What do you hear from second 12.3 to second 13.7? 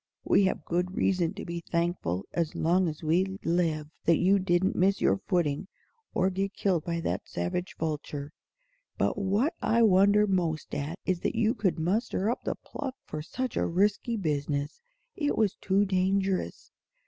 up the pluck for such a